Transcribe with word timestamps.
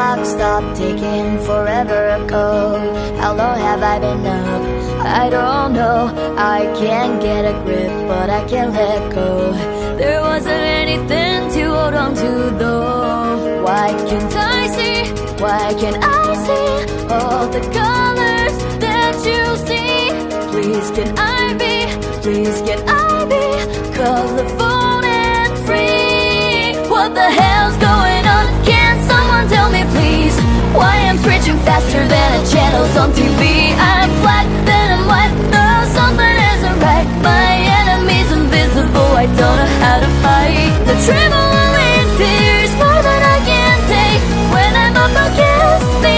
clock 0.00 0.24
stopped 0.24 0.76
ticking 0.78 1.38
forever 1.48 2.02
ago 2.18 2.46
How 3.20 3.32
long 3.40 3.58
have 3.68 3.82
I 3.82 3.96
been 3.98 4.24
up? 4.26 4.62
I 5.22 5.28
don't 5.28 5.72
know 5.74 6.00
I 6.56 6.60
can't 6.80 7.20
get 7.20 7.42
a 7.52 7.54
grip 7.64 7.92
but 8.08 8.28
I 8.30 8.42
can't 8.48 8.72
let 8.72 9.02
go 9.14 9.52
There 10.00 10.20
wasn't 10.22 10.64
anything 10.82 11.38
to 11.54 11.62
hold 11.74 11.94
on 12.04 12.14
to 12.22 12.30
though 12.60 13.62
Why 13.66 13.88
can't 14.08 14.34
I 14.56 14.60
see? 14.76 14.98
Why 15.44 15.66
can't 15.80 16.02
I 16.02 16.28
see 16.46 16.70
all 17.16 17.44
the 17.56 17.62
colors 17.78 18.56
that 18.84 19.16
you 19.30 19.42
see? 19.68 19.96
Please 20.52 20.88
can 20.96 21.10
I 21.18 21.52
be? 21.60 21.79
TV? 33.12 33.74
I'm 33.78 34.10
black, 34.22 34.46
then 34.64 34.86
I'm 34.96 35.04
white. 35.06 35.34
Something 35.96 36.36
isn't 36.54 36.78
right. 36.80 37.06
My 37.22 37.50
enemy's 37.80 38.30
invisible. 38.32 39.10
I 39.22 39.26
don't 39.26 39.56
know 39.60 39.72
how 39.82 39.96
to 40.04 40.10
fight. 40.22 40.72
The 40.88 40.96
tremble 41.06 41.74
in 41.90 42.06
fear 42.18 42.54
is 42.66 42.72
more 42.82 43.02
than 43.02 43.22
I 43.36 43.38
can 43.50 43.76
take. 43.94 44.22
When 44.54 44.72
I'm 44.82 44.96
up 44.96 45.14
against 45.28 45.90
the 46.04 46.16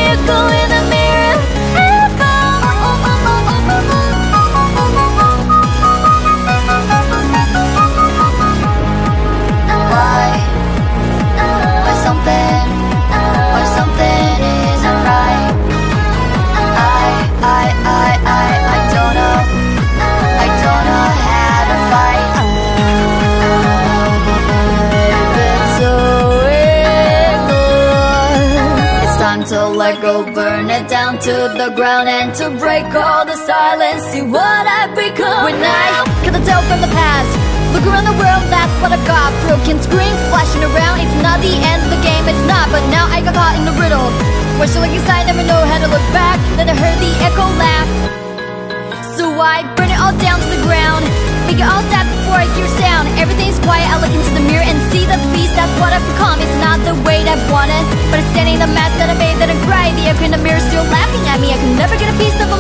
let 29.92 30.00
go, 30.00 30.24
burn 30.32 30.70
it 30.70 30.88
down 30.88 31.18
to 31.20 31.52
the 31.60 31.68
ground, 31.76 32.08
and 32.08 32.32
to 32.32 32.48
break 32.56 32.88
all 32.96 33.24
the 33.28 33.36
silence. 33.36 34.02
See 34.08 34.22
what 34.22 34.64
I've 34.64 34.94
become 34.96 35.44
when 35.44 35.60
I 35.60 36.00
cut 36.24 36.32
the 36.32 36.40
tail 36.48 36.62
from 36.64 36.80
the 36.80 36.92
past. 36.96 37.32
Look 37.76 37.84
around 37.84 38.08
the 38.08 38.16
world, 38.16 38.44
that's 38.48 38.72
what 38.80 38.92
I've 38.92 39.04
got. 39.04 39.28
Broken 39.44 39.76
screen 39.84 40.14
flashing 40.32 40.64
around. 40.64 41.04
It's 41.04 41.18
not 41.20 41.40
the 41.44 41.52
end 41.52 41.84
of 41.84 41.90
the 41.92 42.00
game, 42.00 42.24
it's 42.24 42.46
not. 42.48 42.72
But 42.72 42.80
now 42.88 43.04
I 43.08 43.20
got 43.20 43.36
caught 43.36 43.56
in 43.60 43.64
the 43.68 43.76
riddle. 43.76 44.08
Wish 44.56 44.72
to 44.72 44.80
look 44.80 44.92
inside, 44.92 45.28
never 45.28 45.44
know 45.44 45.60
how 45.60 45.76
to 45.84 45.88
look 45.88 46.06
back. 46.16 46.40
Then 46.56 46.72
I 46.72 46.76
heard 46.76 46.96
the 46.96 47.12
echo 47.20 47.44
laugh. 47.60 47.88
So 49.16 49.28
I 49.28 49.60
burn 49.76 49.92
it 49.92 50.00
all 50.00 50.16
down 50.16 50.40
to 50.40 50.48
the 50.48 50.62
ground 50.64 51.04
Make 51.44 51.60
it 51.60 51.68
all 51.68 51.84
dead 51.92 52.08
before 52.08 52.40
I 52.40 52.48
hear 52.56 52.64
sound 52.80 53.12
Everything's 53.20 53.60
quiet, 53.60 53.84
I 53.84 54.00
look 54.00 54.08
into 54.08 54.32
the 54.32 54.40
mirror 54.40 54.64
and 54.64 54.80
see 54.88 55.04
the 55.04 55.20
beast 55.36 55.52
That's 55.52 55.68
what 55.76 55.92
I've 55.92 56.06
become, 56.16 56.40
it's 56.40 56.58
not 56.64 56.80
the 56.80 56.96
way 57.04 57.20
that 57.28 57.36
I 57.36 57.52
want 57.52 57.68
it 57.68 58.01
But 58.12 58.20
it's 58.20 58.28
standing 58.36 58.60
the 58.60 58.68
mask 58.68 58.92
that 59.00 59.08
I 59.08 59.16
made 59.16 59.40
that 59.40 59.48
I 59.48 59.56
cry. 59.64 59.88
The 59.96 60.12
echo 60.12 60.28
in 60.28 60.36
the 60.36 60.42
mirror 60.44 60.60
still 60.60 60.84
laughing 60.84 61.24
at 61.32 61.40
me. 61.40 61.48
I 61.48 61.56
can 61.56 61.80
never 61.80 61.96
get 61.96 62.12
a 62.12 62.16
piece 62.20 62.36
of 62.44 62.52
a 62.52 62.58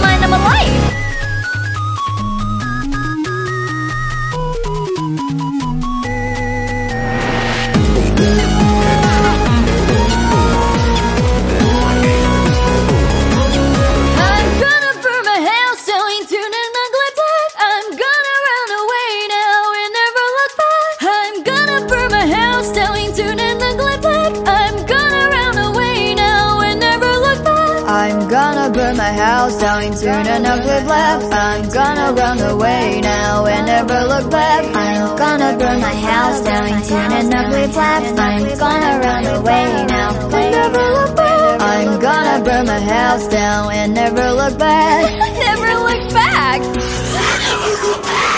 my 29.12 29.18
house 29.24 29.58
down 29.58 29.82
into 29.82 30.08
an 30.08 30.46
ugly 30.46 30.80
black. 30.86 31.22
I'm 31.32 31.68
gonna 31.68 32.12
run 32.12 32.38
away 32.40 33.00
now 33.02 33.46
and 33.46 33.66
never 33.66 34.00
look 34.12 34.30
back. 34.30 34.64
I'm 34.74 35.16
gonna 35.16 35.58
burn 35.58 35.80
my 35.80 35.94
house 35.94 36.40
down 36.42 36.66
into 36.68 36.94
an 36.94 37.34
ugly 37.34 37.66
black. 37.72 38.02
I'm 38.18 38.58
gonna 38.58 38.92
run 39.04 39.24
away 39.38 39.86
now 39.86 40.10
and 40.40 40.50
never 40.58 40.84
look 40.96 41.16
back. 41.16 41.60
I'm 41.60 42.00
gonna 42.00 42.44
burn 42.44 42.66
my 42.66 42.80
house 42.80 43.26
down 43.28 43.72
and 43.72 43.94
never 43.94 44.32
look 44.32 44.58
back. 44.58 45.02
never 45.48 45.70
look 45.88 46.12
back. 46.14 46.60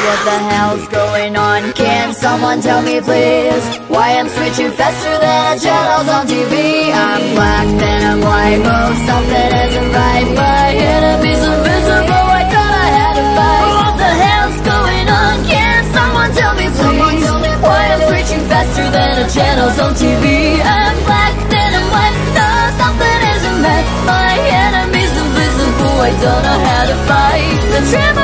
What 0.05 0.21
the 0.29 0.39
hell's 0.51 0.87
going 0.89 1.35
on? 1.35 1.73
Can 1.73 2.13
someone 2.15 2.61
tell 2.61 2.83
me 2.83 3.01
please? 3.01 3.65
Why 3.89 4.19
I'm 4.19 4.29
switching 4.29 4.71
faster 4.73 5.17
than 5.25 5.41
the 5.57 5.65
channels 5.65 6.09
on 6.17 6.27
TV? 6.27 6.93
I'm 6.93 7.35
black, 7.35 7.67
then 7.81 8.01
I'm 8.11 8.21
white. 8.21 8.61
Oh, 8.75 8.91
something 9.09 9.51
isn't 9.65 9.91
right. 9.97 10.24
On 19.85 19.93
TV? 19.93 20.61
I'm 20.65 20.97
black, 21.05 21.35
then 21.53 21.71
I'm 21.77 21.87
white. 21.93 22.17
No, 22.39 22.49
something 22.81 23.19
isn't 23.37 23.59
right. 23.61 23.87
My 24.09 24.33
enemy's 24.65 25.13
invisible. 25.13 25.97
I 26.09 26.13
don't 26.25 26.43
know 26.47 26.59
how 26.69 26.83
to 26.91 26.97
fight. 27.09 27.59
The 27.73 27.81
tremor 27.91 28.24